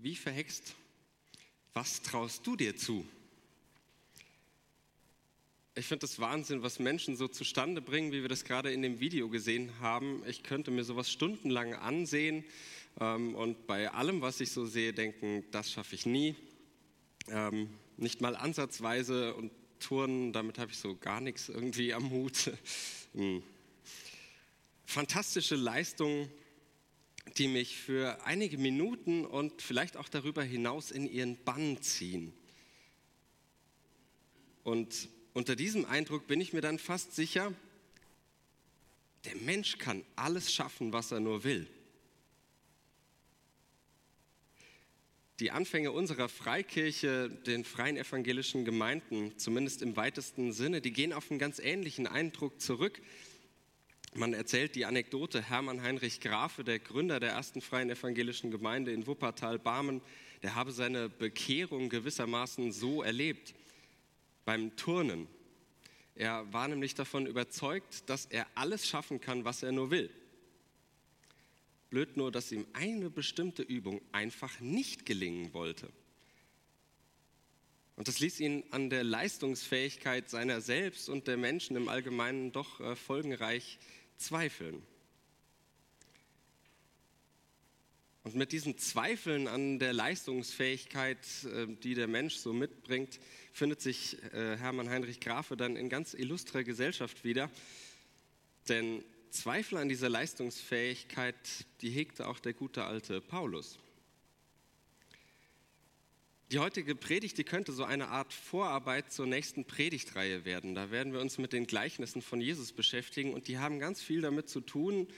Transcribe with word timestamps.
Wie 0.00 0.14
verhext? 0.14 0.76
Was 1.74 2.02
traust 2.02 2.46
du 2.46 2.54
dir 2.54 2.76
zu? 2.76 3.04
Ich 5.74 5.86
finde 5.86 6.02
das 6.02 6.20
Wahnsinn, 6.20 6.62
was 6.62 6.78
Menschen 6.78 7.16
so 7.16 7.26
zustande 7.26 7.80
bringen, 7.80 8.12
wie 8.12 8.22
wir 8.22 8.28
das 8.28 8.44
gerade 8.44 8.72
in 8.72 8.82
dem 8.82 9.00
Video 9.00 9.28
gesehen 9.28 9.72
haben. 9.80 10.22
Ich 10.28 10.44
könnte 10.44 10.70
mir 10.70 10.84
sowas 10.84 11.10
stundenlang 11.10 11.74
ansehen 11.74 12.44
ähm, 13.00 13.34
und 13.34 13.66
bei 13.66 13.90
allem, 13.90 14.20
was 14.20 14.40
ich 14.40 14.52
so 14.52 14.66
sehe, 14.66 14.92
denken, 14.92 15.44
das 15.50 15.72
schaffe 15.72 15.96
ich 15.96 16.06
nie. 16.06 16.36
Ähm, 17.28 17.68
nicht 17.96 18.20
mal 18.20 18.36
ansatzweise 18.36 19.34
und 19.34 19.50
Turnen, 19.80 20.32
damit 20.32 20.58
habe 20.58 20.70
ich 20.70 20.78
so 20.78 20.96
gar 20.96 21.20
nichts 21.20 21.48
irgendwie 21.48 21.92
am 21.92 22.10
Hut. 22.10 22.52
hm. 23.14 23.42
Fantastische 24.86 25.56
Leistungen 25.56 26.30
die 27.36 27.48
mich 27.48 27.76
für 27.76 28.24
einige 28.24 28.58
Minuten 28.58 29.24
und 29.24 29.62
vielleicht 29.62 29.96
auch 29.96 30.08
darüber 30.08 30.42
hinaus 30.42 30.90
in 30.90 31.06
ihren 31.06 31.36
Bann 31.44 31.82
ziehen. 31.82 32.32
Und 34.64 35.08
unter 35.34 35.56
diesem 35.56 35.84
Eindruck 35.84 36.26
bin 36.26 36.40
ich 36.40 36.52
mir 36.52 36.60
dann 36.60 36.78
fast 36.78 37.14
sicher, 37.14 37.52
der 39.24 39.36
Mensch 39.36 39.78
kann 39.78 40.04
alles 40.16 40.52
schaffen, 40.52 40.92
was 40.92 41.10
er 41.12 41.20
nur 41.20 41.44
will. 41.44 41.66
Die 45.40 45.52
Anfänge 45.52 45.92
unserer 45.92 46.28
Freikirche, 46.28 47.30
den 47.30 47.64
freien 47.64 47.96
evangelischen 47.96 48.64
Gemeinden, 48.64 49.38
zumindest 49.38 49.82
im 49.82 49.96
weitesten 49.96 50.52
Sinne, 50.52 50.80
die 50.80 50.92
gehen 50.92 51.12
auf 51.12 51.30
einen 51.30 51.38
ganz 51.38 51.60
ähnlichen 51.60 52.08
Eindruck 52.08 52.60
zurück. 52.60 53.00
Man 54.14 54.32
erzählt 54.32 54.74
die 54.74 54.86
Anekdote, 54.86 55.42
Hermann 55.42 55.82
Heinrich 55.82 56.20
Grafe, 56.20 56.64
der 56.64 56.78
Gründer 56.78 57.20
der 57.20 57.30
ersten 57.30 57.60
freien 57.60 57.90
evangelischen 57.90 58.50
Gemeinde 58.50 58.92
in 58.92 59.06
Wuppertal-Barmen, 59.06 60.00
der 60.42 60.54
habe 60.54 60.72
seine 60.72 61.08
Bekehrung 61.08 61.88
gewissermaßen 61.88 62.72
so 62.72 63.02
erlebt 63.02 63.54
beim 64.44 64.74
Turnen. 64.76 65.26
Er 66.14 66.50
war 66.52 66.68
nämlich 66.68 66.94
davon 66.94 67.26
überzeugt, 67.26 68.08
dass 68.08 68.26
er 68.26 68.46
alles 68.54 68.88
schaffen 68.88 69.20
kann, 69.20 69.44
was 69.44 69.62
er 69.62 69.72
nur 69.72 69.90
will. 69.90 70.10
Blöd 71.90 72.16
nur, 72.16 72.32
dass 72.32 72.50
ihm 72.50 72.66
eine 72.72 73.10
bestimmte 73.10 73.62
Übung 73.62 74.00
einfach 74.12 74.58
nicht 74.60 75.06
gelingen 75.06 75.52
wollte. 75.52 75.88
Und 77.98 78.06
das 78.06 78.20
ließ 78.20 78.38
ihn 78.38 78.62
an 78.70 78.90
der 78.90 79.02
Leistungsfähigkeit 79.02 80.30
seiner 80.30 80.60
selbst 80.60 81.08
und 81.08 81.26
der 81.26 81.36
Menschen 81.36 81.74
im 81.74 81.88
Allgemeinen 81.88 82.52
doch 82.52 82.78
äh, 82.78 82.94
folgenreich 82.94 83.80
zweifeln. 84.18 84.84
Und 88.22 88.36
mit 88.36 88.52
diesen 88.52 88.78
Zweifeln 88.78 89.48
an 89.48 89.80
der 89.80 89.92
Leistungsfähigkeit, 89.94 91.18
äh, 91.46 91.66
die 91.82 91.94
der 91.94 92.06
Mensch 92.06 92.36
so 92.36 92.52
mitbringt, 92.52 93.18
findet 93.52 93.80
sich 93.80 94.22
äh, 94.32 94.56
Hermann 94.56 94.90
Heinrich 94.90 95.18
Grafe 95.18 95.56
dann 95.56 95.74
in 95.74 95.88
ganz 95.88 96.14
illustrer 96.14 96.62
Gesellschaft 96.62 97.24
wieder. 97.24 97.50
Denn 98.68 99.02
Zweifel 99.30 99.76
an 99.76 99.88
dieser 99.88 100.08
Leistungsfähigkeit, 100.08 101.34
die 101.80 101.90
hegte 101.90 102.28
auch 102.28 102.38
der 102.38 102.52
gute 102.52 102.84
alte 102.84 103.20
Paulus. 103.20 103.80
Die 106.50 106.60
heutige 106.60 106.94
Predigt, 106.94 107.36
die 107.36 107.44
könnte 107.44 107.72
so 107.72 107.84
eine 107.84 108.08
Art 108.08 108.32
Vorarbeit 108.32 109.12
zur 109.12 109.26
nächsten 109.26 109.66
Predigtreihe 109.66 110.46
werden. 110.46 110.74
Da 110.74 110.90
werden 110.90 111.12
wir 111.12 111.20
uns 111.20 111.36
mit 111.36 111.52
den 111.52 111.66
Gleichnissen 111.66 112.22
von 112.22 112.40
Jesus 112.40 112.72
beschäftigen 112.72 113.34
und 113.34 113.48
die 113.48 113.58
haben 113.58 113.78
ganz 113.78 114.00
viel 114.00 114.22
damit 114.22 114.48
zu 114.48 114.62
tun, 114.62 115.08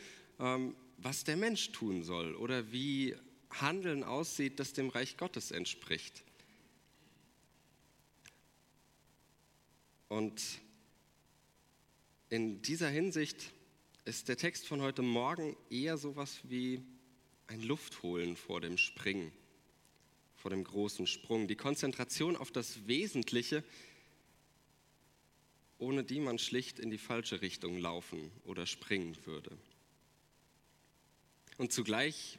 ähm, 0.41 0.75
was 0.97 1.22
der 1.22 1.37
Mensch 1.37 1.70
tun 1.70 2.03
soll 2.03 2.34
oder 2.34 2.72
wie 2.72 3.14
Handeln 3.48 4.03
aussieht, 4.03 4.59
das 4.59 4.72
dem 4.72 4.89
Reich 4.89 5.17
Gottes 5.17 5.53
entspricht. 5.53 6.25
Und 10.09 10.42
in 12.28 12.60
dieser 12.62 12.88
Hinsicht 12.88 13.53
ist 14.05 14.28
der 14.28 14.37
Text 14.37 14.66
von 14.66 14.82
heute 14.82 15.03
Morgen 15.03 15.56
eher 15.71 15.97
sowas 15.97 16.41
wie 16.43 16.82
ein 17.47 17.62
Luftholen 17.62 18.37
vor 18.37 18.60
dem 18.60 18.76
Springen 18.76 19.31
vor 20.41 20.51
dem 20.51 20.65
großen 20.65 21.06
Sprung. 21.06 21.49
Die 21.49 21.56
Konzentration 21.56 22.34
auf 22.34 22.51
das 22.51 22.87
Wesentliche, 22.87 23.62
ohne 25.78 26.03
die 26.03 26.21
man 26.21 26.39
schlicht 26.39 26.78
in 26.78 26.91
die 26.91 26.99
falsche 26.99 27.43
Richtung 27.43 27.78
laufen 27.78 28.31
oder 28.45 28.67
springen 28.67 29.17
würde. 29.27 29.56
Und 31.59 31.73
zugleich 31.73 32.39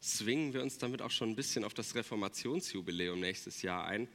zwingen 0.00 0.52
wir 0.52 0.62
uns 0.62 0.76
damit 0.76 1.00
auch 1.00 1.10
schon 1.10 1.30
ein 1.30 1.36
bisschen 1.36 1.64
auf 1.64 1.72
das 1.72 1.94
Reformationsjubiläum 1.94 3.18
nächstes 3.18 3.62
Jahr 3.62 3.86
ein. 3.86 4.06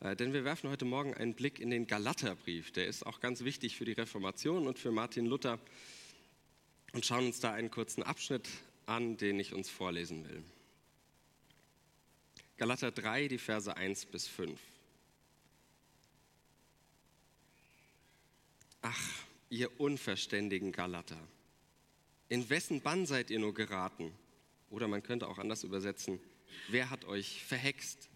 Äh, 0.00 0.16
denn 0.16 0.32
wir 0.32 0.44
werfen 0.44 0.70
heute 0.70 0.86
Morgen 0.86 1.12
einen 1.12 1.34
Blick 1.34 1.60
in 1.60 1.68
den 1.68 1.86
Galaterbrief. 1.86 2.72
Der 2.72 2.86
ist 2.86 3.04
auch 3.04 3.20
ganz 3.20 3.44
wichtig 3.44 3.76
für 3.76 3.84
die 3.84 3.92
Reformation 3.92 4.66
und 4.66 4.78
für 4.78 4.92
Martin 4.92 5.26
Luther. 5.26 5.58
Und 6.92 7.04
schauen 7.04 7.26
uns 7.26 7.40
da 7.40 7.52
einen 7.52 7.70
kurzen 7.70 8.02
Abschnitt 8.02 8.48
an, 8.86 9.18
den 9.18 9.38
ich 9.40 9.52
uns 9.52 9.68
vorlesen 9.68 10.26
will. 10.28 10.42
Galater 12.62 12.92
3, 12.92 13.26
die 13.26 13.38
Verse 13.38 13.76
1 13.76 14.06
bis 14.06 14.28
5. 14.28 14.56
Ach, 18.82 19.24
ihr 19.50 19.80
unverständigen 19.80 20.70
Galater, 20.70 21.18
in 22.28 22.48
wessen 22.50 22.80
Bann 22.80 23.04
seid 23.04 23.30
ihr 23.30 23.40
nur 23.40 23.52
geraten? 23.52 24.12
Oder 24.70 24.86
man 24.86 25.02
könnte 25.02 25.26
auch 25.26 25.38
anders 25.38 25.64
übersetzen, 25.64 26.20
wer 26.68 26.88
hat 26.88 27.04
euch 27.04 27.44
verhext? 27.44 28.08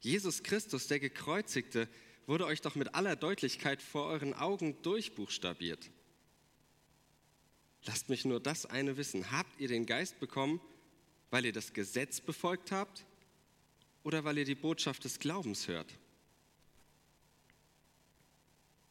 Jesus 0.00 0.42
Christus, 0.42 0.86
der 0.86 1.00
Gekreuzigte, 1.00 1.88
wurde 2.26 2.44
euch 2.44 2.60
doch 2.60 2.74
mit 2.74 2.94
aller 2.94 3.16
Deutlichkeit 3.16 3.80
vor 3.80 4.04
euren 4.04 4.34
Augen 4.34 4.76
durchbuchstabiert. 4.82 5.90
Lasst 7.86 8.10
mich 8.10 8.26
nur 8.26 8.38
das 8.38 8.66
eine 8.66 8.98
wissen. 8.98 9.30
Habt 9.30 9.58
ihr 9.58 9.68
den 9.68 9.86
Geist 9.86 10.20
bekommen, 10.20 10.60
weil 11.30 11.44
ihr 11.44 11.52
das 11.52 11.72
Gesetz 11.72 12.20
befolgt 12.20 12.72
habt 12.72 13.04
oder 14.02 14.24
weil 14.24 14.38
ihr 14.38 14.44
die 14.44 14.54
Botschaft 14.54 15.04
des 15.04 15.18
Glaubens 15.18 15.68
hört? 15.68 15.92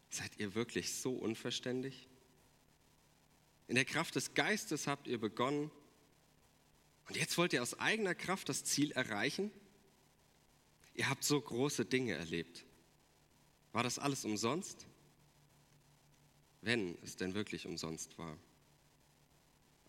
Seid 0.09 0.31
ihr 0.37 0.55
wirklich 0.55 0.93
so 0.93 1.13
unverständlich? 1.13 2.07
In 3.67 3.75
der 3.75 3.85
Kraft 3.85 4.15
des 4.15 4.33
Geistes 4.33 4.87
habt 4.87 5.07
ihr 5.07 5.19
begonnen 5.19 5.71
und 7.07 7.17
jetzt 7.17 7.37
wollt 7.37 7.53
ihr 7.53 7.61
aus 7.61 7.79
eigener 7.79 8.15
Kraft 8.15 8.49
das 8.49 8.63
Ziel 8.63 8.91
erreichen? 8.91 9.51
Ihr 10.93 11.09
habt 11.09 11.23
so 11.23 11.39
große 11.39 11.85
Dinge 11.85 12.13
erlebt. 12.13 12.65
War 13.73 13.83
das 13.83 13.99
alles 13.99 14.23
umsonst? 14.23 14.87
Wenn 16.61 16.97
es 17.03 17.17
denn 17.17 17.33
wirklich 17.33 17.67
umsonst 17.67 18.17
war. 18.17 18.37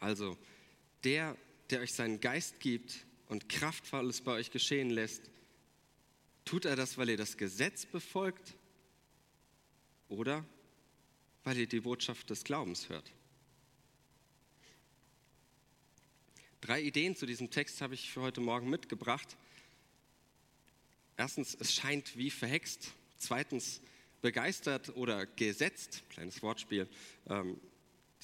Also, 0.00 0.36
der 1.04 1.36
der 1.70 1.80
euch 1.80 1.92
seinen 1.92 2.20
Geist 2.20 2.60
gibt 2.60 3.06
und 3.28 3.48
Kraftvolles 3.48 4.20
bei 4.20 4.32
euch 4.32 4.50
geschehen 4.50 4.90
lässt, 4.90 5.30
tut 6.44 6.64
er 6.64 6.76
das, 6.76 6.96
weil 6.98 7.10
ihr 7.10 7.16
das 7.16 7.36
Gesetz 7.36 7.86
befolgt 7.86 8.54
oder 10.08 10.44
weil 11.44 11.58
ihr 11.58 11.66
die 11.66 11.80
Botschaft 11.80 12.30
des 12.30 12.44
Glaubens 12.44 12.88
hört? 12.88 13.12
Drei 16.60 16.80
Ideen 16.80 17.14
zu 17.14 17.26
diesem 17.26 17.50
Text 17.50 17.80
habe 17.80 17.94
ich 17.94 18.10
für 18.10 18.22
heute 18.22 18.40
Morgen 18.40 18.68
mitgebracht. 18.70 19.36
Erstens, 21.16 21.54
es 21.54 21.72
scheint 21.72 22.16
wie 22.16 22.30
verhext. 22.30 22.92
Zweitens, 23.18 23.80
begeistert 24.20 24.96
oder 24.96 25.26
gesetzt, 25.26 26.02
kleines 26.10 26.42
Wortspiel. 26.42 26.88
Ähm, 27.28 27.60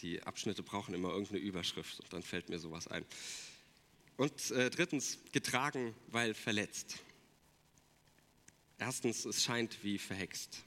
die 0.03 0.23
Abschnitte 0.23 0.63
brauchen 0.63 0.95
immer 0.95 1.11
irgendeine 1.11 1.41
Überschrift 1.41 2.01
und 2.01 2.13
dann 2.13 2.23
fällt 2.23 2.49
mir 2.49 2.59
sowas 2.59 2.89
ein. 2.89 3.05
Und 4.17 4.51
äh, 4.51 4.69
drittens, 4.71 5.19
getragen, 5.33 5.95
weil 6.09 6.35
verletzt. 6.35 6.99
Erstens, 8.79 9.25
es 9.25 9.43
scheint 9.43 9.83
wie 9.85 9.99
verhext. 9.99 10.65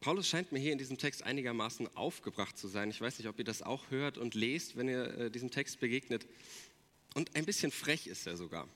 Paulus 0.00 0.28
scheint 0.28 0.52
mir 0.52 0.58
hier 0.58 0.72
in 0.72 0.78
diesem 0.78 0.98
Text 0.98 1.22
einigermaßen 1.22 1.96
aufgebracht 1.96 2.56
zu 2.56 2.68
sein. 2.68 2.90
Ich 2.90 3.00
weiß 3.00 3.18
nicht, 3.18 3.28
ob 3.28 3.38
ihr 3.38 3.44
das 3.44 3.62
auch 3.62 3.90
hört 3.90 4.18
und 4.18 4.34
lest, 4.34 4.76
wenn 4.76 4.88
ihr 4.88 5.18
äh, 5.18 5.30
diesem 5.30 5.50
Text 5.50 5.80
begegnet. 5.80 6.26
Und 7.14 7.34
ein 7.34 7.44
bisschen 7.44 7.72
frech 7.72 8.06
ist 8.06 8.26
er 8.26 8.36
sogar. 8.36 8.68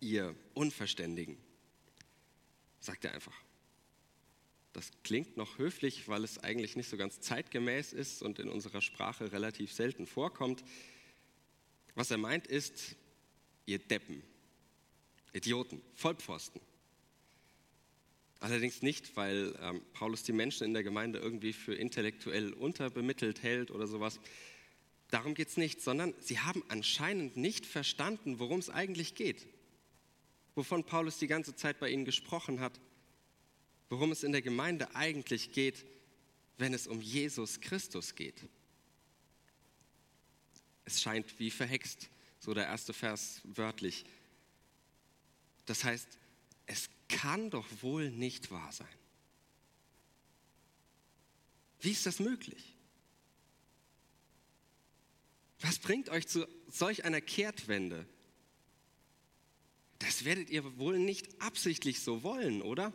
Ihr 0.00 0.34
Unverständigen, 0.54 1.36
sagt 2.80 3.04
er 3.04 3.12
einfach. 3.12 3.34
Das 4.72 4.90
klingt 5.02 5.36
noch 5.36 5.58
höflich, 5.58 6.08
weil 6.08 6.22
es 6.22 6.38
eigentlich 6.38 6.76
nicht 6.76 6.88
so 6.88 6.96
ganz 6.96 7.20
zeitgemäß 7.20 7.92
ist 7.92 8.22
und 8.22 8.38
in 8.38 8.48
unserer 8.48 8.80
Sprache 8.80 9.32
relativ 9.32 9.72
selten 9.72 10.06
vorkommt. 10.06 10.64
Was 11.94 12.10
er 12.10 12.18
meint 12.18 12.46
ist, 12.46 12.96
ihr 13.66 13.78
Deppen, 13.78 14.22
Idioten, 15.32 15.82
Vollpfosten. 15.94 16.60
Allerdings 18.38 18.80
nicht, 18.80 19.16
weil 19.16 19.54
ähm, 19.60 19.82
Paulus 19.92 20.22
die 20.22 20.32
Menschen 20.32 20.64
in 20.64 20.72
der 20.72 20.82
Gemeinde 20.82 21.18
irgendwie 21.18 21.52
für 21.52 21.74
intellektuell 21.74 22.52
unterbemittelt 22.52 23.42
hält 23.42 23.70
oder 23.70 23.86
sowas, 23.86 24.18
Darum 25.10 25.34
geht 25.34 25.48
es 25.48 25.56
nicht, 25.56 25.82
sondern 25.82 26.14
sie 26.20 26.38
haben 26.38 26.62
anscheinend 26.68 27.36
nicht 27.36 27.66
verstanden, 27.66 28.38
worum 28.38 28.60
es 28.60 28.70
eigentlich 28.70 29.16
geht. 29.16 29.46
Wovon 30.54 30.84
Paulus 30.84 31.18
die 31.18 31.26
ganze 31.26 31.56
Zeit 31.56 31.80
bei 31.80 31.90
ihnen 31.90 32.04
gesprochen 32.04 32.60
hat. 32.60 32.80
Worum 33.90 34.12
es 34.12 34.22
in 34.22 34.32
der 34.32 34.40
Gemeinde 34.40 34.94
eigentlich 34.94 35.52
geht, 35.52 35.84
wenn 36.60 36.74
es 36.74 36.86
um 36.86 37.00
Jesus 37.00 37.60
Christus 37.60 38.14
geht. 38.14 38.42
Es 40.84 41.00
scheint 41.00 41.38
wie 41.38 41.50
verhext, 41.50 42.08
so 42.38 42.54
der 42.54 42.66
erste 42.66 42.92
Vers 42.92 43.40
wörtlich. 43.44 44.04
Das 45.66 45.84
heißt, 45.84 46.06
es 46.66 46.88
kann 47.08 47.50
doch 47.50 47.66
wohl 47.80 48.10
nicht 48.10 48.50
wahr 48.50 48.72
sein. 48.72 48.86
Wie 51.80 51.90
ist 51.90 52.06
das 52.06 52.20
möglich? 52.20 52.76
Was 55.60 55.78
bringt 55.78 56.10
euch 56.10 56.28
zu 56.28 56.46
solch 56.68 57.04
einer 57.04 57.20
Kehrtwende? 57.20 58.06
Das 59.98 60.24
werdet 60.24 60.50
ihr 60.50 60.78
wohl 60.78 60.98
nicht 60.98 61.40
absichtlich 61.40 62.00
so 62.00 62.22
wollen, 62.22 62.62
oder? 62.62 62.92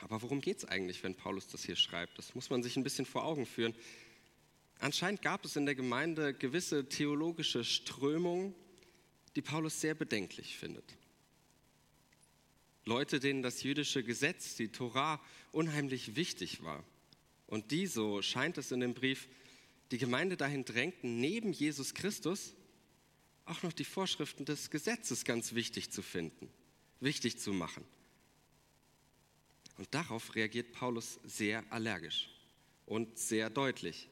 Aber 0.00 0.20
worum 0.22 0.40
geht 0.40 0.58
es 0.58 0.64
eigentlich, 0.64 1.02
wenn 1.02 1.14
Paulus 1.14 1.46
das 1.48 1.64
hier 1.64 1.76
schreibt? 1.76 2.18
Das 2.18 2.34
muss 2.34 2.50
man 2.50 2.62
sich 2.62 2.76
ein 2.76 2.82
bisschen 2.82 3.06
vor 3.06 3.24
Augen 3.24 3.46
führen. 3.46 3.74
Anscheinend 4.80 5.22
gab 5.22 5.44
es 5.44 5.56
in 5.56 5.66
der 5.66 5.74
Gemeinde 5.74 6.34
gewisse 6.34 6.88
theologische 6.88 7.64
Strömungen, 7.64 8.54
die 9.36 9.42
Paulus 9.42 9.80
sehr 9.80 9.94
bedenklich 9.94 10.56
findet. 10.56 10.84
Leute, 12.84 13.18
denen 13.18 13.42
das 13.42 13.62
jüdische 13.62 14.04
Gesetz, 14.04 14.56
die 14.56 14.68
Torah, 14.68 15.20
unheimlich 15.52 16.16
wichtig 16.16 16.62
war. 16.62 16.84
Und 17.46 17.70
die, 17.70 17.86
so 17.86 18.20
scheint 18.20 18.58
es 18.58 18.72
in 18.72 18.80
dem 18.80 18.94
Brief, 18.94 19.28
die 19.90 19.98
Gemeinde 19.98 20.36
dahin 20.36 20.64
drängten, 20.64 21.20
neben 21.20 21.52
Jesus 21.52 21.94
Christus 21.94 22.54
auch 23.46 23.62
noch 23.62 23.72
die 23.72 23.84
Vorschriften 23.84 24.44
des 24.44 24.70
Gesetzes 24.70 25.24
ganz 25.24 25.54
wichtig 25.54 25.90
zu 25.90 26.02
finden, 26.02 26.48
wichtig 27.00 27.38
zu 27.38 27.52
machen. 27.52 27.84
Und 29.76 29.92
darauf 29.94 30.34
reagiert 30.34 30.72
Paulus 30.72 31.18
sehr 31.24 31.64
allergisch 31.70 32.30
und 32.86 33.18
sehr 33.18 33.50
deutlich. 33.50 34.08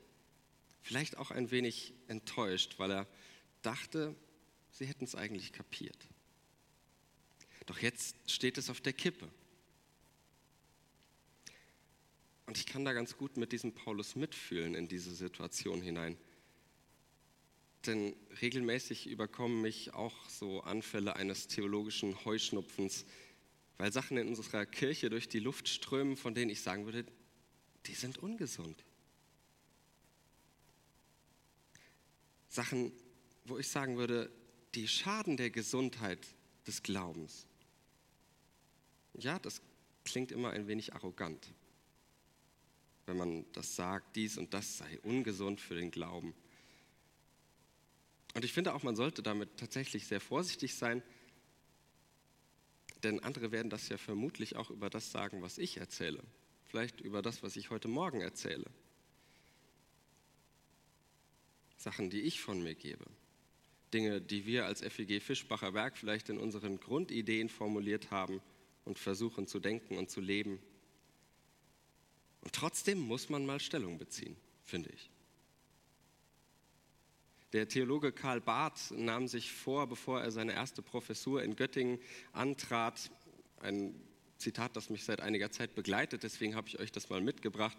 Vielleicht 0.83 1.17
auch 1.17 1.31
ein 1.31 1.51
wenig 1.51 1.95
enttäuscht, 2.09 2.79
weil 2.79 2.91
er 2.91 3.09
dachte, 3.63 4.17
sie 4.73 4.87
hätten 4.87 5.05
es 5.05 5.15
eigentlich 5.15 5.53
kapiert. 5.53 6.09
Doch 7.67 7.79
jetzt 7.79 8.17
steht 8.29 8.59
es 8.59 8.71
auf 8.71 8.81
der 8.81 8.93
Kippe. 8.93 9.29
Und 12.47 12.59
ich 12.59 12.67
kann 12.67 12.85
da 12.85 12.93
ganz 12.93 13.17
gut 13.17 13.37
mit 13.37 13.53
diesem 13.53 13.73
Paulus 13.73 14.17
mitfühlen 14.17 14.75
in 14.75 14.89
diese 14.89 15.15
Situation 15.15 15.81
hinein. 15.81 16.19
Denn 17.87 18.15
regelmäßig 18.41 19.07
überkommen 19.07 19.63
mich 19.63 19.95
auch 19.95 20.29
so 20.29 20.61
Anfälle 20.63 21.17
eines 21.17 21.49
theologischen 21.49 22.25
Heuschnupfens, 22.25 23.05
weil 23.83 23.93
Sachen 23.93 24.17
in 24.17 24.29
unserer 24.29 24.65
Kirche 24.65 25.11
durch 25.11 25.29
die 25.29 25.41
Luft 25.41 25.69
strömen, 25.69 26.17
von 26.17 26.37
denen 26.37 26.53
ich 26.53 26.61
sagen 26.61 26.85
würde, 26.85 27.05
die 27.87 27.95
sind 27.95 28.17
ungesund. 28.17 28.85
Sachen, 32.47 32.93
wo 33.45 33.59
ich 33.59 33.67
sagen 33.67 33.97
würde, 33.97 34.31
die 34.77 34.87
schaden 34.87 35.37
der 35.37 35.51
Gesundheit 35.51 36.25
des 36.65 36.85
Glaubens. 36.85 37.49
Ja, 39.15 39.41
das 39.41 39.61
klingt 40.05 40.31
immer 40.31 40.51
ein 40.51 40.69
wenig 40.69 40.95
arrogant, 40.95 41.53
wenn 43.07 43.17
man 43.17 43.45
das 43.51 43.75
sagt, 43.75 44.15
dies 44.15 44.39
und 44.39 44.55
das 44.55 44.79
sei 44.79 45.01
ungesund 45.01 45.61
für 45.61 45.75
den 45.75 45.91
Glauben. 45.91 46.37
Und 48.35 48.45
ich 48.45 48.53
finde 48.53 48.75
auch, 48.75 48.85
man 48.85 48.95
sollte 48.95 49.25
damit 49.25 49.57
tatsächlich 49.57 50.07
sehr 50.07 50.21
vorsichtig 50.21 50.77
sein, 50.77 51.03
denn 53.03 53.21
andere 53.21 53.53
werden 53.53 53.71
das 53.71 53.89
ja 53.89 53.99
vermutlich 53.99 54.57
auch 54.57 54.71
über 54.71 54.91
das 54.91 55.11
sagen, 55.11 55.43
was 55.43 55.59
ich 55.59 55.77
erzähle. 55.77 56.23
Vielleicht 56.65 57.01
über 57.01 57.23
das, 57.23 57.43
was 57.43 57.57
ich 57.57 57.71
heute 57.71 57.89
Morgen 57.89 58.21
erzähle. 58.21 58.67
Sachen, 61.77 62.11
die 62.11 62.23
ich 62.23 62.41
von 62.41 62.63
mir 62.63 62.75
gebe. 62.75 63.05
Dinge, 63.93 64.21
die 64.21 64.47
wir 64.47 64.67
als 64.67 64.81
FEG 64.81 65.21
Fischbacher 65.21 65.75
Werk 65.75 65.99
vielleicht 65.99 66.29
in 66.29 66.39
unseren 66.39 66.81
Grundideen 66.81 67.49
formuliert 67.49 68.11
haben 68.11 68.41
und 68.85 68.99
versuchen 68.99 69.47
zu 69.47 69.61
denken 69.61 69.99
und 69.99 70.11
zu 70.11 70.21
leben. 70.21 70.61
Und 72.41 72.53
trotzdem 72.53 72.99
muss 72.99 73.29
man 73.29 73.45
mal 73.45 73.61
Stellung 73.61 73.99
beziehen, 73.99 74.37
finde 74.65 74.91
ich. 74.91 75.12
Der 77.53 77.69
Theologe 77.69 78.13
Karl 78.13 78.41
Barth 78.41 78.93
nahm 78.93 79.29
sich 79.29 79.53
vor, 79.53 79.87
bevor 79.87 80.23
er 80.23 80.31
seine 80.31 80.55
erste 80.55 80.81
Professur 80.81 81.43
in 81.43 81.55
Göttingen 81.55 81.99
antrat, 82.33 83.11
ein 83.61 83.95
Zitat, 84.39 84.75
das 84.75 84.89
mich 84.89 85.05
seit 85.05 85.21
einiger 85.21 85.51
Zeit 85.51 85.75
begleitet, 85.75 86.23
deswegen 86.23 86.55
habe 86.55 86.69
ich 86.69 86.81
euch 86.81 86.91
das 86.91 87.11
mal 87.11 87.21
mitgebracht. 87.21 87.77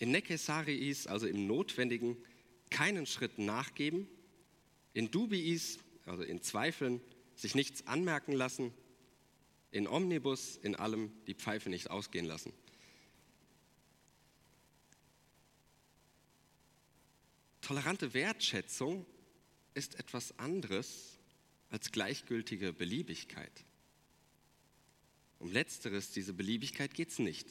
In 0.00 0.10
necessariis, 0.10 1.06
also 1.06 1.28
im 1.28 1.46
Notwendigen, 1.46 2.16
keinen 2.70 3.06
Schritt 3.06 3.38
nachgeben, 3.38 4.08
in 4.94 5.12
dubiis, 5.12 5.78
also 6.04 6.24
in 6.24 6.42
Zweifeln, 6.42 7.00
sich 7.36 7.54
nichts 7.54 7.86
anmerken 7.86 8.32
lassen, 8.32 8.74
in 9.70 9.86
omnibus, 9.86 10.56
in 10.56 10.74
allem 10.74 11.12
die 11.28 11.34
Pfeife 11.34 11.70
nicht 11.70 11.88
ausgehen 11.88 12.26
lassen. 12.26 12.52
Tolerante 17.68 18.14
Wertschätzung 18.14 19.04
ist 19.74 19.96
etwas 19.96 20.38
anderes 20.38 21.18
als 21.68 21.92
gleichgültige 21.92 22.72
Beliebigkeit. 22.72 23.52
Um 25.38 25.52
letzteres, 25.52 26.10
diese 26.10 26.32
Beliebigkeit 26.32 26.94
geht 26.94 27.10
es 27.10 27.18
nicht. 27.18 27.46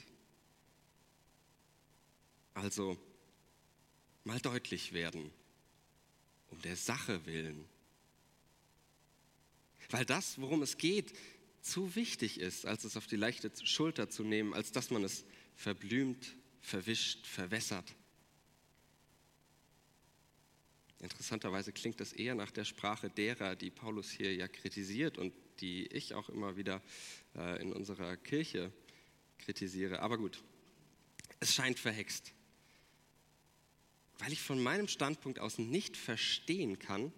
Also 2.55 2.97
mal 4.23 4.39
deutlich 4.39 4.91
werden, 4.91 5.29
um 6.49 6.59
der 6.63 6.77
Sache 6.77 7.27
willen. 7.27 7.69
Weil 9.91 10.05
das, 10.05 10.41
worum 10.41 10.63
es 10.63 10.79
geht, 10.79 11.13
zu 11.61 11.95
wichtig 11.95 12.39
ist, 12.39 12.65
als 12.65 12.85
es 12.85 12.97
auf 12.97 13.05
die 13.05 13.17
leichte 13.17 13.51
Schulter 13.67 14.09
zu 14.09 14.23
nehmen, 14.23 14.55
als 14.55 14.71
dass 14.71 14.89
man 14.89 15.03
es 15.03 15.25
verblümt, 15.55 16.35
verwischt, 16.59 17.27
verwässert. 17.27 17.93
Interessanterweise 20.99 21.71
klingt 21.71 21.99
das 21.99 22.13
eher 22.13 22.33
nach 22.33 22.51
der 22.51 22.65
Sprache 22.65 23.09
derer, 23.09 23.55
die 23.55 23.69
Paulus 23.69 24.09
hier 24.09 24.33
ja 24.33 24.47
kritisiert 24.47 25.17
und 25.17 25.33
die 25.59 25.85
ich 25.87 26.13
auch 26.13 26.29
immer 26.29 26.57
wieder 26.57 26.81
äh, 27.35 27.61
in 27.61 27.71
unserer 27.71 28.17
Kirche 28.17 28.71
kritisiere. 29.37 29.99
Aber 29.99 30.17
gut, 30.17 30.43
es 31.39 31.53
scheint 31.53 31.79
verhext. 31.79 32.33
Weil 34.19 34.33
ich 34.33 34.41
von 34.41 34.61
meinem 34.61 34.87
Standpunkt 34.87 35.39
aus 35.39 35.59
nicht 35.59 35.95
verstehen 35.95 36.79
kann, 36.79 37.13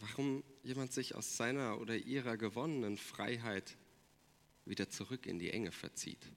warum 0.00 0.44
jemand 0.62 0.92
sich 0.92 1.14
aus 1.14 1.36
seiner 1.36 1.80
oder 1.80 1.96
ihrer 1.96 2.36
gewonnenen 2.36 2.98
Freiheit 2.98 3.76
wieder 4.66 4.90
zurück 4.90 5.26
in 5.26 5.38
die 5.38 5.50
Enge 5.50 5.72
verzieht. 5.72 6.30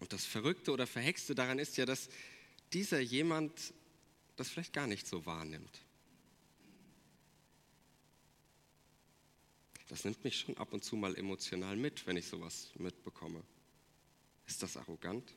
Und 0.00 0.12
das 0.12 0.24
Verrückte 0.24 0.72
oder 0.72 0.86
Verhexte 0.86 1.34
daran 1.34 1.58
ist 1.58 1.76
ja, 1.76 1.86
dass 1.86 2.08
dieser 2.72 3.00
jemand 3.00 3.72
das 4.36 4.50
vielleicht 4.50 4.72
gar 4.72 4.86
nicht 4.86 5.06
so 5.06 5.24
wahrnimmt. 5.26 5.80
Das 9.88 10.04
nimmt 10.04 10.24
mich 10.24 10.40
schon 10.40 10.56
ab 10.56 10.72
und 10.72 10.82
zu 10.82 10.96
mal 10.96 11.14
emotional 11.14 11.76
mit, 11.76 12.06
wenn 12.06 12.16
ich 12.16 12.26
sowas 12.26 12.72
mitbekomme. 12.76 13.42
Ist 14.46 14.62
das 14.62 14.76
arrogant? 14.76 15.34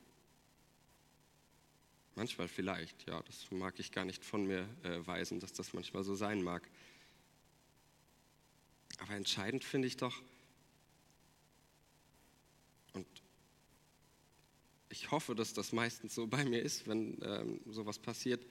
Manchmal 2.16 2.48
vielleicht, 2.48 3.08
ja, 3.08 3.22
das 3.22 3.52
mag 3.52 3.78
ich 3.78 3.92
gar 3.92 4.06
nicht 4.06 4.26
von 4.26 4.48
mir 4.48 4.68
äh, 4.84 5.06
weisen, 5.06 5.40
dass 5.40 5.54
das 5.54 5.74
manchmal 5.74 6.04
so 6.04 6.16
sein 6.16 6.42
mag. 6.42 6.68
Aber 8.98 9.14
entscheidend 9.14 9.64
finde 9.64 9.88
ich 9.88 9.98
doch, 9.98 10.24
ich 14.98 15.12
hoffe, 15.12 15.36
dass 15.36 15.54
das 15.54 15.74
meistens 15.74 16.16
so 16.16 16.26
bei 16.26 16.44
mir 16.44 16.60
ist, 16.60 16.88
wenn 16.88 17.20
ähm, 17.22 17.62
sowas 17.68 18.00
passiert. 18.00 18.44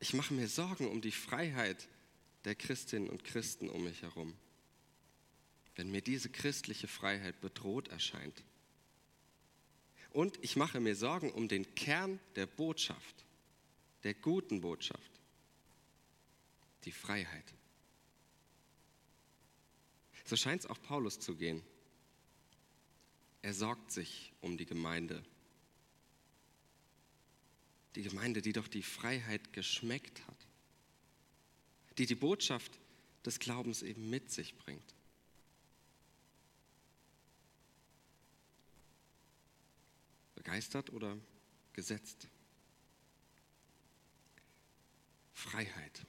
Ich 0.00 0.14
mache 0.14 0.32
mir 0.32 0.48
Sorgen 0.48 0.88
um 0.88 1.02
die 1.02 1.12
Freiheit 1.12 1.88
der 2.46 2.54
Christinnen 2.54 3.10
und 3.10 3.22
Christen 3.22 3.68
um 3.68 3.84
mich 3.84 4.00
herum. 4.00 4.34
Wenn 5.74 5.90
mir 5.90 6.00
diese 6.00 6.30
christliche 6.30 6.88
Freiheit 6.88 7.38
bedroht 7.42 7.88
erscheint. 7.88 8.44
Und 10.10 10.42
ich 10.42 10.56
mache 10.56 10.80
mir 10.80 10.96
Sorgen 10.96 11.30
um 11.30 11.48
den 11.48 11.74
Kern 11.74 12.18
der 12.34 12.46
Botschaft, 12.46 13.26
der 14.04 14.14
guten 14.14 14.62
Botschaft, 14.62 15.20
die 16.86 16.92
Freiheit. 16.92 17.52
So 20.24 20.34
scheint 20.34 20.64
es 20.64 20.70
auch 20.70 20.80
Paulus 20.80 21.20
zu 21.20 21.36
gehen. 21.36 21.62
Er 23.46 23.54
sorgt 23.54 23.92
sich 23.92 24.32
um 24.40 24.58
die 24.58 24.66
Gemeinde. 24.66 25.24
Die 27.94 28.02
Gemeinde, 28.02 28.42
die 28.42 28.52
doch 28.52 28.66
die 28.66 28.82
Freiheit 28.82 29.52
geschmeckt 29.52 30.26
hat, 30.26 30.46
die 31.96 32.06
die 32.06 32.16
Botschaft 32.16 32.76
des 33.24 33.38
Glaubens 33.38 33.82
eben 33.82 34.10
mit 34.10 34.32
sich 34.32 34.56
bringt. 34.56 34.96
Begeistert 40.34 40.90
oder 40.90 41.16
gesetzt? 41.72 42.26
Freiheit. 45.34 46.04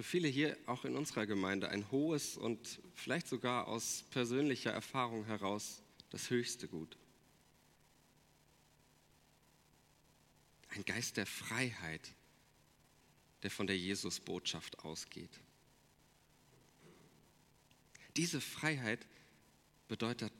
Für 0.00 0.04
viele 0.04 0.28
hier, 0.28 0.56
auch 0.64 0.86
in 0.86 0.96
unserer 0.96 1.26
Gemeinde, 1.26 1.68
ein 1.68 1.90
hohes 1.90 2.38
und 2.38 2.80
vielleicht 2.94 3.28
sogar 3.28 3.68
aus 3.68 4.04
persönlicher 4.08 4.72
Erfahrung 4.72 5.26
heraus 5.26 5.82
das 6.08 6.30
höchste 6.30 6.68
Gut. 6.68 6.96
Ein 10.70 10.86
Geist 10.86 11.18
der 11.18 11.26
Freiheit, 11.26 12.14
der 13.42 13.50
von 13.50 13.66
der 13.66 13.76
Jesus-Botschaft 13.76 14.78
ausgeht. 14.78 15.38
Diese 18.16 18.40
Freiheit 18.40 19.06
bedeutet 19.86 20.32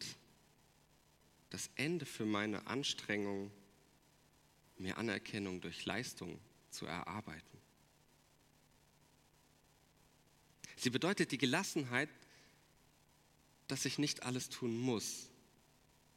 das 1.51 1.69
Ende 1.75 2.07
für 2.07 2.25
meine 2.25 2.67
Anstrengung, 2.67 3.53
mir 4.79 4.97
Anerkennung 4.97 5.61
durch 5.61 5.85
Leistung 5.85 6.41
zu 6.71 6.87
erarbeiten. 6.87 7.60
Sie 10.81 10.89
bedeutet 10.89 11.31
die 11.31 11.37
Gelassenheit, 11.37 12.09
dass 13.69 13.85
ich 13.85 13.99
nicht 13.99 14.23
alles 14.23 14.49
tun 14.49 14.79
muss, 14.79 15.29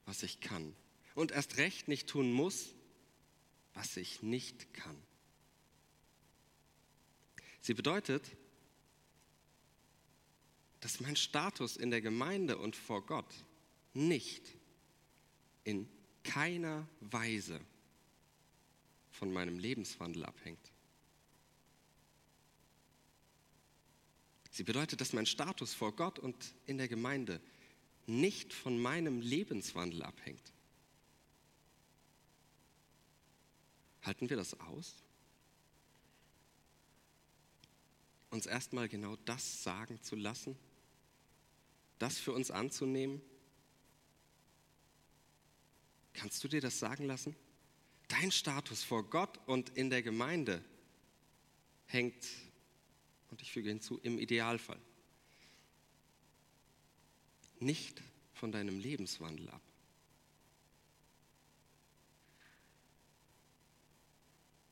was 0.05 0.23
ich 0.23 0.39
kann. 0.39 0.73
Und 1.15 1.33
erst 1.33 1.57
recht 1.57 1.89
nicht 1.89 2.07
tun 2.07 2.31
muss, 2.31 2.69
was 3.73 3.97
ich 3.97 4.23
nicht 4.23 4.73
kann. 4.73 4.95
Sie 7.59 7.73
bedeutet, 7.73 8.23
dass 10.79 11.01
mein 11.01 11.17
Status 11.17 11.75
in 11.75 11.91
der 11.91 12.01
Gemeinde 12.01 12.57
und 12.57 12.77
vor 12.77 13.05
Gott 13.05 13.33
nicht 13.93 14.47
in 15.65 15.89
keiner 16.23 16.87
Weise 17.01 17.59
von 19.11 19.33
meinem 19.33 19.59
Lebenswandel 19.59 20.23
abhängt. 20.23 20.72
Sie 24.53 24.63
bedeutet, 24.63 25.01
dass 25.01 25.13
mein 25.13 25.25
Status 25.25 25.73
vor 25.73 25.95
Gott 25.95 26.19
und 26.19 26.53
in 26.67 26.77
der 26.77 26.87
Gemeinde 26.87 27.41
nicht 28.05 28.53
von 28.53 28.79
meinem 28.79 29.19
Lebenswandel 29.19 30.03
abhängt. 30.03 30.53
Halten 34.03 34.29
wir 34.29 34.37
das 34.37 34.59
aus? 34.59 34.93
Uns 38.29 38.45
erstmal 38.45 38.87
genau 38.87 39.15
das 39.25 39.63
sagen 39.63 39.99
zu 40.03 40.15
lassen, 40.15 40.55
das 41.97 42.19
für 42.19 42.31
uns 42.31 42.51
anzunehmen? 42.51 43.23
Kannst 46.13 46.43
du 46.43 46.47
dir 46.47 46.61
das 46.61 46.77
sagen 46.77 47.05
lassen? 47.05 47.35
Dein 48.07 48.31
Status 48.31 48.83
vor 48.83 49.09
Gott 49.09 49.39
und 49.47 49.69
in 49.69 49.89
der 49.89 50.03
Gemeinde 50.03 50.63
hängt, 51.87 52.23
und 53.33 53.41
ich 53.41 53.51
füge 53.51 53.69
hinzu, 53.69 53.99
im 54.03 54.19
Idealfall, 54.19 54.79
nicht 57.59 57.99
von 58.35 58.51
deinem 58.51 58.77
Lebenswandel 58.77 59.49
ab. 59.49 59.63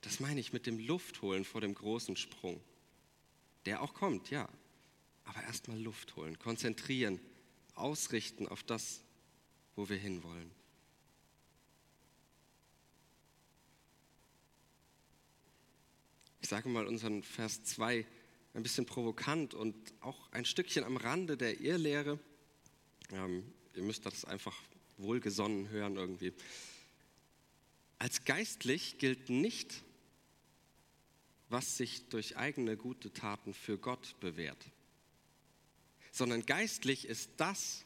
Das 0.01 0.19
meine 0.19 0.39
ich 0.39 0.53
mit 0.53 0.67
dem 0.67 0.77
Luftholen 0.77 1.43
vor 1.43 1.59
dem 1.59 1.73
großen 1.73 2.15
Sprung, 2.15 2.61
der 3.65 3.81
auch 3.81 3.95
kommt, 3.95 4.29
ja. 4.29 4.47
Aber 5.23 5.41
erstmal 5.41 5.81
Luft 5.81 6.15
holen, 6.15 6.37
konzentrieren, 6.37 7.19
ausrichten 7.73 8.47
auf 8.47 8.61
das, 8.61 9.03
wo 9.75 9.89
wir 9.89 9.97
hinwollen. 9.97 10.51
Ich 16.41 16.49
sage 16.49 16.69
mal 16.69 16.85
unseren 16.85 17.23
Vers 17.23 17.63
2 17.63 18.05
ein 18.53 18.63
bisschen 18.63 18.85
provokant 18.85 19.53
und 19.53 19.75
auch 20.01 20.31
ein 20.31 20.45
Stückchen 20.45 20.83
am 20.83 20.97
Rande 20.97 21.37
der 21.37 21.61
Irrlehre. 21.61 22.19
Ähm, 23.11 23.43
ihr 23.75 23.83
müsst 23.83 24.05
das 24.05 24.25
einfach 24.25 24.57
wohlgesonnen 24.97 25.69
hören 25.69 25.95
irgendwie. 25.95 26.33
Als 27.97 28.25
geistlich 28.25 28.97
gilt 28.97 29.29
nicht, 29.29 29.83
was 31.49 31.77
sich 31.77 32.07
durch 32.09 32.37
eigene 32.37 32.77
gute 32.77 33.11
Taten 33.11 33.53
für 33.53 33.77
Gott 33.77 34.15
bewährt, 34.19 34.71
sondern 36.11 36.45
geistlich 36.45 37.05
ist 37.05 37.29
das, 37.37 37.85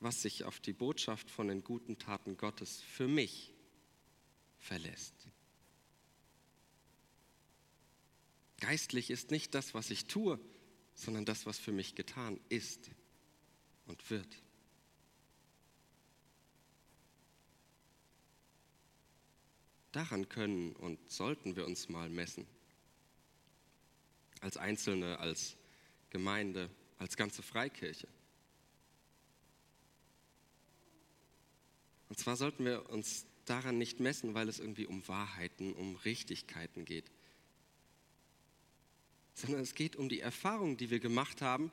was 0.00 0.22
sich 0.22 0.44
auf 0.44 0.60
die 0.60 0.72
Botschaft 0.72 1.30
von 1.30 1.48
den 1.48 1.62
guten 1.62 1.98
Taten 1.98 2.36
Gottes 2.36 2.80
für 2.80 3.06
mich 3.06 3.52
verlässt. 4.58 5.19
Geistlich 8.60 9.10
ist 9.10 9.30
nicht 9.30 9.54
das, 9.54 9.74
was 9.74 9.90
ich 9.90 10.04
tue, 10.04 10.38
sondern 10.94 11.24
das, 11.24 11.46
was 11.46 11.58
für 11.58 11.72
mich 11.72 11.94
getan 11.94 12.38
ist 12.50 12.90
und 13.86 14.10
wird. 14.10 14.42
Daran 19.92 20.28
können 20.28 20.76
und 20.76 21.10
sollten 21.10 21.56
wir 21.56 21.66
uns 21.66 21.88
mal 21.88 22.08
messen. 22.08 22.46
Als 24.40 24.56
Einzelne, 24.56 25.18
als 25.18 25.56
Gemeinde, 26.10 26.70
als 26.98 27.16
ganze 27.16 27.42
Freikirche. 27.42 28.08
Und 32.08 32.18
zwar 32.18 32.36
sollten 32.36 32.64
wir 32.64 32.90
uns 32.90 33.26
daran 33.46 33.78
nicht 33.78 34.00
messen, 34.00 34.34
weil 34.34 34.48
es 34.48 34.60
irgendwie 34.60 34.86
um 34.86 35.06
Wahrheiten, 35.08 35.72
um 35.72 35.96
Richtigkeiten 35.96 36.84
geht, 36.84 37.10
sondern 39.34 39.60
es 39.60 39.74
geht 39.74 39.96
um 39.96 40.08
die 40.08 40.20
Erfahrung, 40.20 40.76
die 40.76 40.90
wir 40.90 41.00
gemacht 41.00 41.42
haben, 41.42 41.70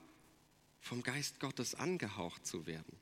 vom 0.80 1.04
Geist 1.04 1.40
Gottes 1.40 1.76
angehaucht 1.76 2.46
zu 2.46 2.66
werden. 2.66 2.98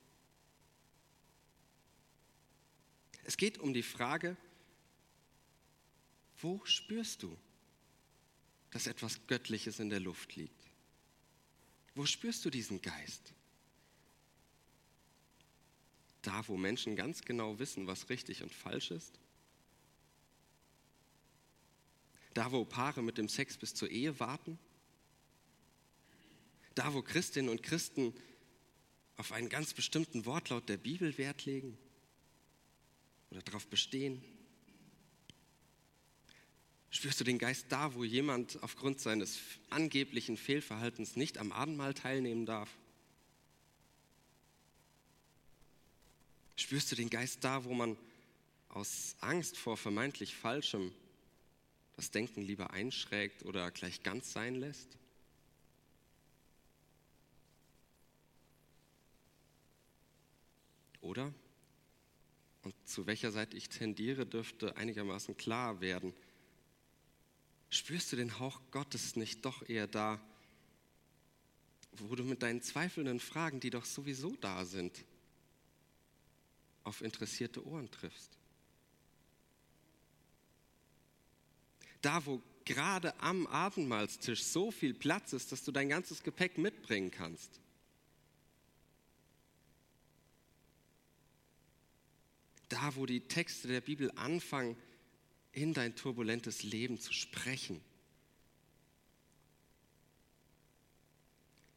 Es 3.24 3.38
geht 3.38 3.58
um 3.58 3.74
die 3.74 3.84
Frage, 3.84 4.38
wo 6.42 6.64
spürst 6.66 7.24
du, 7.24 7.38
dass 8.72 8.88
etwas 8.88 9.26
Göttliches 9.28 9.80
in 9.80 9.90
der 9.90 10.00
Luft 10.00 10.36
liegt? 10.36 10.64
Wo 11.96 12.06
spürst 12.06 12.44
du 12.46 12.50
diesen 12.50 12.82
Geist? 12.82 13.34
Da, 16.22 16.48
wo 16.48 16.58
Menschen 16.58 16.96
ganz 16.96 17.22
genau 17.22 17.58
wissen, 17.58 17.88
was 17.88 18.10
richtig 18.10 18.44
und 18.44 18.54
falsch 18.54 18.92
ist? 18.92 19.20
Da, 22.36 22.52
wo 22.52 22.66
Paare 22.66 23.02
mit 23.02 23.18
dem 23.18 23.30
Sex 23.30 23.58
bis 23.58 23.74
zur 23.74 23.90
Ehe 23.90 24.20
warten? 24.20 24.60
Da, 26.76 26.94
wo 26.94 27.02
Christinnen 27.02 27.50
und 27.50 27.64
Christen 27.64 28.14
auf 29.16 29.32
einen 29.32 29.48
ganz 29.48 29.74
bestimmten 29.74 30.26
Wortlaut 30.26 30.68
der 30.68 30.76
Bibel 30.76 31.18
Wert 31.18 31.46
legen 31.46 31.78
oder 33.32 33.42
darauf 33.42 33.66
bestehen? 33.68 34.22
Spürst 36.90 37.22
du 37.22 37.24
den 37.24 37.40
Geist 37.40 37.68
da, 37.70 37.94
wo 37.94 38.04
jemand 38.04 38.62
aufgrund 38.62 39.00
seines 39.00 39.40
angeblichen 39.70 40.36
Fehlverhaltens 40.36 41.16
nicht 41.16 41.38
am 41.38 41.54
Abendmahl 41.54 41.94
teilnehmen 41.94 42.46
darf? 42.46 42.70
Spürst 46.58 46.92
du 46.92 46.98
den 46.98 47.10
Geist 47.10 47.46
da, 47.46 47.64
wo 47.64 47.74
man 47.74 47.96
aus 48.68 49.16
Angst 49.22 49.58
vor 49.58 49.78
vermeintlich 49.78 50.36
Falschem 50.36 50.92
das 51.96 52.12
Denken 52.12 52.42
lieber 52.42 52.72
einschrägt 52.72 53.44
oder 53.44 53.72
gleich 53.72 54.04
ganz 54.04 54.32
sein 54.32 54.56
lässt? 54.56 54.98
Oder? 61.02 61.34
Und 62.64 62.74
zu 62.86 63.06
welcher 63.06 63.32
Seite 63.32 63.56
ich 63.56 63.70
tendiere, 63.70 64.26
dürfte 64.26 64.76
einigermaßen 64.76 65.38
klar 65.38 65.82
werden. 65.82 66.14
Spürst 67.70 68.12
du 68.12 68.16
den 68.16 68.40
Hauch 68.40 68.60
Gottes 68.72 69.16
nicht 69.16 69.46
doch 69.46 69.68
eher 69.70 69.88
da, 69.88 70.20
wo 71.92 72.16
du 72.16 72.24
mit 72.24 72.42
deinen 72.42 72.62
zweifelnden 72.62 73.20
Fragen, 73.20 73.60
die 73.60 73.70
doch 73.70 73.86
sowieso 73.86 74.36
da 74.38 74.66
sind, 74.66 75.06
auf 76.84 77.02
interessierte 77.02 77.66
Ohren 77.66 77.90
triffst? 77.92 78.38
Da 82.06 82.24
wo 82.26 82.40
gerade 82.66 83.20
am 83.20 83.48
Abendmahlstisch 83.48 84.44
so 84.44 84.70
viel 84.70 84.94
Platz 84.94 85.34
ist, 85.34 85.52
dass 85.52 85.64
du 85.64 85.72
dein 85.72 85.90
ganzes 85.90 86.22
Gepäck 86.22 86.60
mitbringen 86.60 87.10
kannst. 87.10 87.60
Da, 92.70 92.96
wo 92.96 93.08
die 93.08 93.22
Texte 93.22 93.68
der 93.68 93.82
Bibel 93.82 94.12
anfangen, 94.16 94.78
in 95.52 95.74
dein 95.74 95.96
turbulentes 95.96 96.64
Leben 96.64 97.00
zu 97.00 97.12
sprechen. 97.14 97.82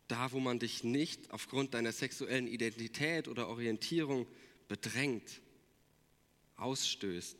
Da, 0.08 0.32
wo 0.32 0.40
man 0.40 0.58
dich 0.58 0.85
nicht 0.85 1.30
aufgrund 1.30 1.75
deiner 1.75 1.92
sexuellen 1.92 2.49
Identität 2.49 3.28
oder 3.28 3.49
Orientierung 3.49 4.26
bedrängt, 4.66 5.40
ausstößt. 6.56 7.37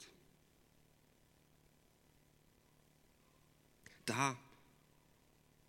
Da, 4.09 4.38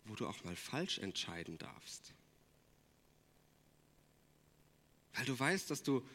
wo 0.04 0.14
du 0.14 0.26
auch 0.26 0.44
mal 0.44 0.56
falsch 0.56 0.98
entscheiden 0.98 1.58
darfst. 1.58 2.14
Weil 5.12 5.26
du 5.26 5.38
weißt, 5.38 5.70
dass 5.70 5.82
du 5.82 6.06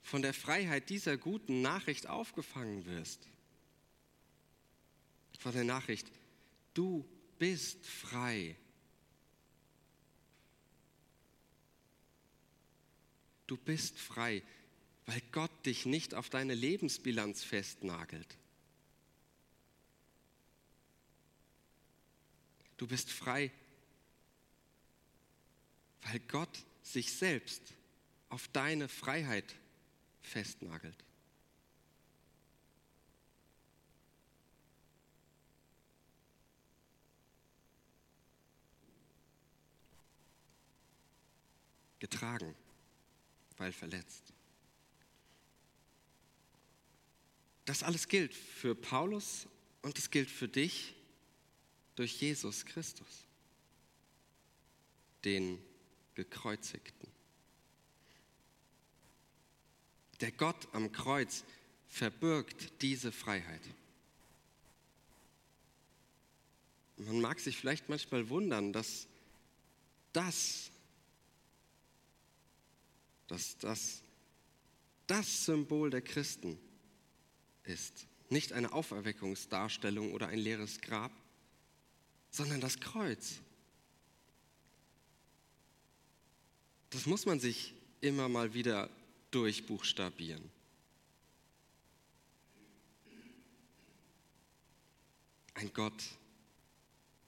von 0.00 0.22
der 0.22 0.32
Freiheit 0.32 0.88
dieser 0.88 1.18
guten 1.18 1.60
Nachricht 1.60 2.06
aufgefangen 2.06 2.86
wirst. 2.86 3.28
Von 5.38 5.52
der 5.52 5.64
Nachricht, 5.64 6.10
du 6.72 7.06
bist 7.38 7.84
frei. 7.84 8.56
Du 13.46 13.56
bist 13.58 13.98
frei, 13.98 14.42
weil 15.04 15.20
Gott 15.30 15.66
dich 15.66 15.84
nicht 15.84 16.14
auf 16.14 16.30
deine 16.30 16.54
Lebensbilanz 16.54 17.44
festnagelt. 17.44 18.38
Du 22.76 22.86
bist 22.86 23.10
frei, 23.10 23.50
weil 26.02 26.20
Gott 26.20 26.64
sich 26.82 27.12
selbst 27.12 27.62
auf 28.28 28.48
deine 28.48 28.88
Freiheit 28.88 29.56
festnagelt. 30.22 31.04
Getragen, 41.98 42.54
weil 43.56 43.72
verletzt. 43.72 44.32
Das 47.64 47.82
alles 47.82 48.06
gilt 48.06 48.34
für 48.34 48.74
Paulus 48.74 49.48
und 49.82 49.98
es 49.98 50.10
gilt 50.10 50.30
für 50.30 50.46
dich 50.46 50.95
durch 51.96 52.20
Jesus 52.20 52.64
Christus, 52.64 53.26
den 55.24 55.58
gekreuzigten. 56.14 57.10
Der 60.20 60.32
Gott 60.32 60.68
am 60.72 60.92
Kreuz 60.92 61.44
verbirgt 61.88 62.80
diese 62.80 63.12
Freiheit. 63.12 63.62
Man 66.96 67.20
mag 67.20 67.40
sich 67.40 67.56
vielleicht 67.56 67.88
manchmal 67.88 68.28
wundern, 68.30 68.72
dass 68.72 69.06
das, 70.12 70.70
dass 73.26 73.58
das 73.58 74.02
das 75.06 75.44
Symbol 75.44 75.90
der 75.90 76.02
Christen 76.02 76.58
ist. 77.64 78.06
Nicht 78.28 78.52
eine 78.52 78.72
Auferweckungsdarstellung 78.72 80.12
oder 80.12 80.28
ein 80.28 80.38
leeres 80.38 80.80
Grab, 80.80 81.12
sondern 82.36 82.60
das 82.60 82.78
Kreuz. 82.78 83.40
Das 86.90 87.06
muss 87.06 87.24
man 87.24 87.40
sich 87.40 87.72
immer 88.02 88.28
mal 88.28 88.52
wieder 88.52 88.90
durchbuchstabieren. 89.30 90.50
Ein 95.54 95.72
Gott, 95.72 96.04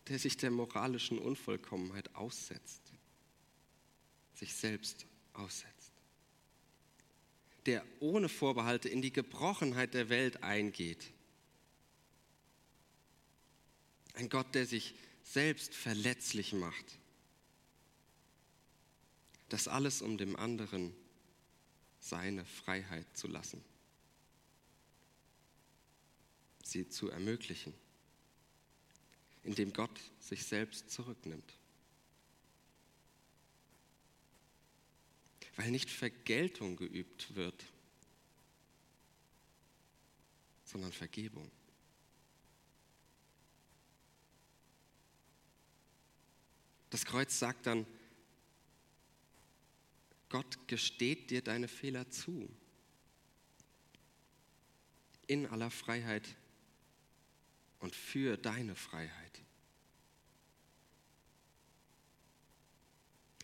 der 0.09 0.19
sich 0.19 0.37
der 0.37 0.51
moralischen 0.51 1.19
Unvollkommenheit 1.19 2.15
aussetzt, 2.15 2.83
sich 4.35 4.55
selbst 4.55 5.07
aussetzt, 5.33 5.93
der 7.65 7.83
ohne 8.01 8.29
Vorbehalte 8.29 8.91
in 8.91 9.01
die 9.01 9.13
Gebrochenheit 9.13 9.95
der 9.95 10.11
Welt 10.11 10.43
eingeht 10.43 11.11
ein 14.19 14.29
Gott, 14.29 14.55
der 14.57 14.67
sich 14.67 14.95
selbst 15.23 15.75
verletzlich 15.75 16.53
macht. 16.53 16.99
Das 19.49 19.69
alles, 19.69 20.03
um 20.03 20.19
dem 20.19 20.35
anderen 20.35 20.93
seine 22.01 22.45
Freiheit 22.45 23.07
zu 23.17 23.29
lassen, 23.29 23.65
sie 26.65 26.89
zu 26.89 27.11
ermöglichen, 27.11 27.73
indem 29.45 29.73
Gott 29.73 30.01
sich 30.19 30.45
selbst 30.45 30.91
zurücknimmt. 30.91 31.55
Weil 35.57 35.71
nicht 35.71 35.91
Vergeltung 35.91 36.77
geübt 36.77 37.35
wird, 37.37 37.65
sondern 40.65 40.93
Vergebung. 40.93 41.51
Das 46.91 47.05
Kreuz 47.05 47.39
sagt 47.39 47.67
dann, 47.67 47.87
Gott 50.29 50.69
gesteht 50.69 51.31
dir 51.31 51.43
deine 51.43 51.69
Fehler 51.69 52.11
zu. 52.11 52.49
In 55.27 55.47
aller 55.47 55.71
Freiheit 55.71 56.37
und 57.81 57.95
für 57.95 58.37
deine 58.37 58.75
Freiheit. 58.75 59.43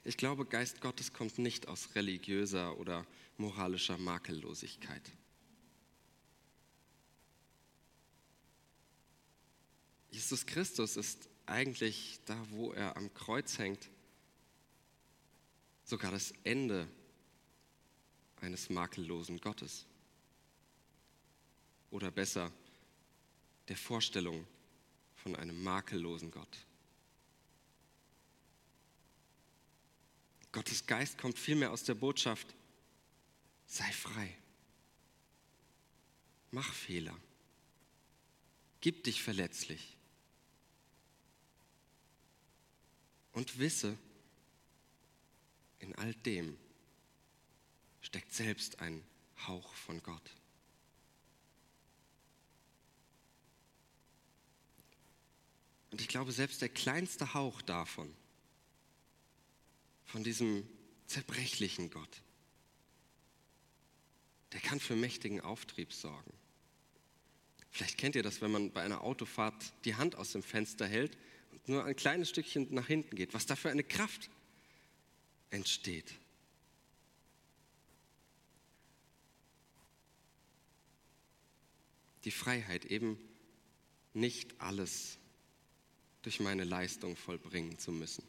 Ich 0.03 0.17
glaube, 0.19 0.45
Geist 0.45 0.81
Gottes 0.83 1.13
kommt 1.13 1.39
nicht 1.39 1.69
aus 1.69 1.95
religiöser 1.95 2.79
oder 2.79 3.07
moralischer 3.39 3.97
Makellosigkeit. 3.97 5.03
Jesus 10.11 10.45
Christus 10.45 10.97
ist 10.97 11.29
eigentlich 11.47 12.21
da, 12.25 12.37
wo 12.51 12.73
er 12.73 12.97
am 12.97 13.13
Kreuz 13.15 13.59
hängt, 13.59 13.89
sogar 15.85 16.11
das 16.11 16.33
Ende 16.45 16.89
eines 18.41 18.71
makellosen 18.71 19.41
Gottes. 19.41 19.87
Oder 21.91 22.11
besser, 22.11 22.53
der 23.69 23.77
Vorstellung 23.77 24.47
von 25.17 25.37
einem 25.37 25.63
makellosen 25.63 26.31
Gott. 26.31 26.67
Gottes 30.53 30.87
Geist 30.87 31.19
kommt 31.19 31.39
vielmehr 31.39 31.73
aus 31.73 31.83
der 31.83 31.95
Botschaft, 31.95 32.55
sei 33.67 33.91
frei, 33.93 34.37
mach 36.53 36.73
Fehler, 36.73 37.17
gib 38.81 39.03
dich 39.03 39.21
verletzlich, 39.21 39.97
Und 43.35 43.59
wisse, 43.59 43.99
in 45.81 45.95
all 45.97 46.15
dem 46.15 46.57
steckt 48.01 48.33
selbst 48.33 48.81
ein 48.81 49.05
Hauch 49.47 49.75
von 49.75 50.03
Gott. 50.03 50.31
Und 55.91 56.01
ich 56.01 56.09
glaube, 56.09 56.33
selbst 56.33 56.63
der 56.63 56.69
kleinste 56.69 57.35
Hauch 57.35 57.61
davon, 57.63 58.13
von 60.07 60.25
diesem 60.25 60.69
zerbrechlichen 61.07 61.91
Gott, 61.91 62.23
der 64.53 64.61
kann 64.61 64.79
für 64.79 64.97
mächtigen 64.97 65.41
Auftrieb 65.41 65.93
sorgen. 65.93 66.33
Vielleicht 67.71 67.99
kennt 67.99 68.15
ihr 68.15 68.23
das, 68.23 68.41
wenn 68.41 68.53
man 68.53 68.73
bei 68.73 68.83
einer 68.83 69.03
Autofahrt 69.03 69.73
die 69.85 69.97
Hand 69.97 70.15
aus 70.15 70.31
dem 70.31 70.45
Fenster 70.45 70.87
hält 70.87 71.19
nur 71.67 71.85
ein 71.85 71.97
kleines 71.97 72.29
Stückchen 72.29 72.69
nach 72.71 72.87
hinten 72.87 73.17
geht, 73.17 73.35
was 73.35 73.47
da 73.47 73.57
für 73.57 73.71
eine 73.71 73.85
Kraft 73.85 74.31
entsteht. 75.51 76.13
Die 82.25 82.31
Freiheit, 82.31 82.87
eben 82.87 83.19
nicht 84.15 84.61
alles 84.61 85.19
durch 86.23 86.41
meine 86.41 86.65
Leistung 86.65 87.17
vollbringen 87.17 87.79
zu 87.79 87.93
müssen. 87.93 88.25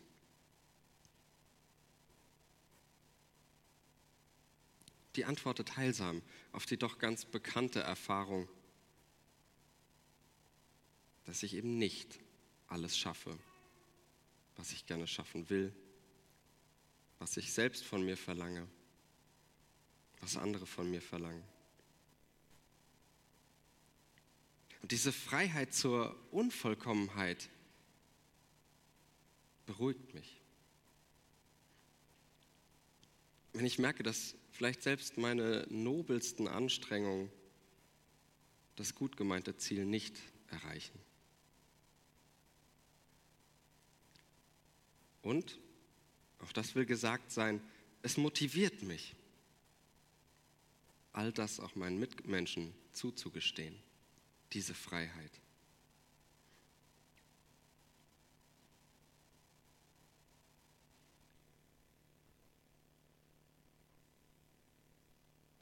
Die 5.16 5.24
antwortet 5.24 5.78
heilsam 5.78 6.22
auf 6.52 6.66
die 6.66 6.78
doch 6.78 6.98
ganz 6.98 7.24
bekannte 7.24 7.80
Erfahrung, 7.80 8.50
dass 11.26 11.42
ich 11.44 11.54
eben 11.54 11.78
nicht 11.78 12.20
alles 12.68 12.98
schaffe, 12.98 13.38
was 14.56 14.72
ich 14.72 14.86
gerne 14.86 15.08
schaffen 15.08 15.50
will, 15.50 15.74
was 17.20 17.38
ich 17.38 17.54
selbst 17.54 17.84
von 17.84 18.04
mir 18.04 18.18
verlange, 18.18 18.68
was 20.20 20.38
andere 20.38 20.66
von 20.66 20.90
mir 20.90 21.02
verlangen. 21.02 21.44
Und 24.82 24.92
diese 24.92 25.12
Freiheit 25.12 25.74
zur 25.74 26.16
Unvollkommenheit 26.32 27.50
beruhigt 29.66 30.14
mich. 30.14 30.42
Wenn 33.54 33.66
ich 33.66 33.80
merke, 33.80 34.04
dass 34.04 34.36
vielleicht 34.52 34.84
selbst 34.84 35.18
meine 35.18 35.66
nobelsten 35.70 36.48
Anstrengungen 36.48 37.32
das 38.76 38.94
gut 38.94 39.18
gemeinte 39.18 39.58
Ziel 39.58 39.86
nicht 39.86 40.20
erreichen. 40.50 41.00
Und, 45.26 45.58
auch 46.38 46.52
das 46.52 46.76
will 46.76 46.86
gesagt 46.86 47.32
sein, 47.32 47.60
es 48.04 48.16
motiviert 48.16 48.84
mich, 48.84 49.16
all 51.14 51.32
das 51.32 51.60
auch 51.60 51.74
meinen 51.74 52.00
Mitmenschen 52.00 52.76
zuzugestehen, 52.94 53.76
diese 54.54 54.76
Freiheit. 54.76 55.32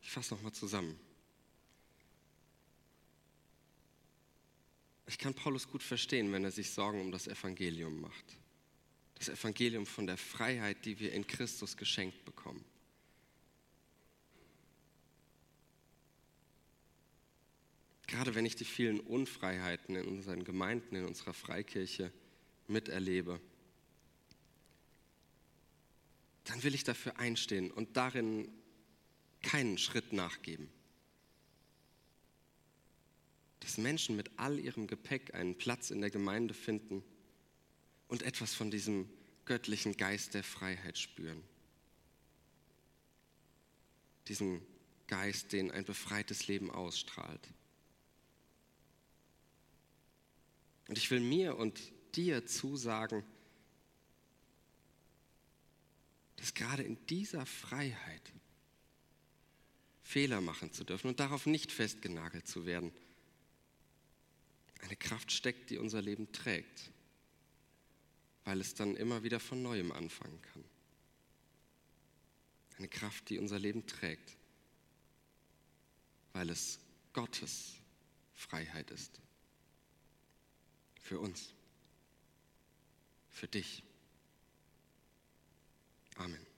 Ich 0.02 0.12
fasse 0.12 0.34
nochmal 0.34 0.52
zusammen. 0.52 1.00
Ich 5.08 5.18
kann 5.18 5.34
Paulus 5.34 5.70
gut 5.70 5.84
verstehen, 5.84 6.34
wenn 6.34 6.44
er 6.44 6.52
sich 6.52 6.72
Sorgen 6.72 7.00
um 7.00 7.14
das 7.14 7.28
Evangelium 7.28 8.02
macht 8.02 8.43
das 9.28 9.40
Evangelium 9.40 9.86
von 9.86 10.08
der 10.08 10.18
Freiheit, 10.18 10.86
die 10.86 11.00
wir 11.00 11.14
in 11.14 11.26
Christus 11.26 11.78
geschenkt 11.78 12.26
bekommen. 12.26 12.64
Gerade 18.08 18.36
wenn 18.36 18.46
ich 18.46 18.56
die 18.56 18.66
vielen 18.66 19.00
Unfreiheiten 19.00 19.96
in 19.96 20.08
unseren 20.08 20.44
Gemeinden, 20.44 20.96
in 20.96 21.06
unserer 21.06 21.34
Freikirche 21.34 22.12
miterlebe, 22.68 23.40
dann 26.44 26.62
will 26.64 26.76
ich 26.76 26.84
dafür 26.84 27.18
einstehen 27.18 27.72
und 27.72 27.96
darin 27.96 28.50
keinen 29.42 29.78
Schritt 29.78 30.12
nachgeben. 30.12 30.70
Dass 33.62 33.78
Menschen 33.78 34.18
mit 34.18 34.32
all 34.38 34.60
ihrem 34.60 34.88
Gepäck 34.88 35.34
einen 35.34 35.58
Platz 35.58 35.90
in 35.90 36.02
der 36.02 36.10
Gemeinde 36.10 36.54
finden, 36.54 37.04
und 38.14 38.22
etwas 38.22 38.54
von 38.54 38.70
diesem 38.70 39.10
göttlichen 39.46 39.98
Geist 39.98 40.36
der 40.36 40.44
Freiheit 40.44 41.00
spüren. 41.00 41.44
Diesen 44.28 44.62
Geist, 45.08 45.52
den 45.52 45.72
ein 45.72 45.84
befreites 45.84 46.46
Leben 46.46 46.70
ausstrahlt. 46.70 47.42
Und 50.88 51.00
ich 51.00 51.10
will 51.10 51.22
mir 51.22 51.58
und 51.58 51.82
dir 52.14 52.46
zusagen, 52.46 53.24
dass 56.36 56.54
gerade 56.54 56.84
in 56.84 57.04
dieser 57.08 57.48
Freiheit 57.48 58.32
Fehler 60.04 60.40
machen 60.40 60.72
zu 60.72 60.84
dürfen 60.84 61.08
und 61.08 61.20
darauf 61.20 61.48
nicht 61.48 61.72
festgenagelt 61.72 62.48
zu 62.48 62.68
werden, 62.68 62.92
eine 64.82 64.98
Kraft 64.98 65.32
steckt, 65.32 65.72
die 65.72 65.80
unser 65.80 66.04
Leben 66.04 66.32
trägt 66.32 66.92
weil 68.46 68.60
es 68.62 68.74
dann 68.74 68.96
immer 68.96 69.24
wieder 69.24 69.40
von 69.40 69.62
neuem 69.62 69.92
anfangen 69.92 70.42
kann. 70.42 70.64
Eine 72.78 72.88
Kraft, 72.88 73.30
die 73.30 73.38
unser 73.38 73.60
Leben 73.60 73.86
trägt, 73.86 74.36
weil 76.34 76.50
es 76.50 76.80
Gottes 77.14 77.76
Freiheit 78.34 78.92
ist. 78.92 79.22
Für 81.00 81.20
uns. 81.20 81.54
Für 83.30 83.48
dich. 83.48 83.84
Amen. 86.16 86.53